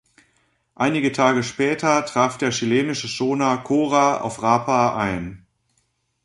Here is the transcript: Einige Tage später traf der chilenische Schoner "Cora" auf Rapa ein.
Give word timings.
Einige 0.73 1.11
Tage 1.11 1.43
später 1.43 2.03
traf 2.07 2.39
der 2.39 2.49
chilenische 2.49 3.07
Schoner 3.07 3.57
"Cora" 3.59 4.21
auf 4.21 4.41
Rapa 4.41 4.97
ein. 4.97 5.45